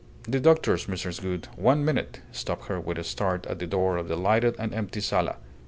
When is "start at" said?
3.03-3.59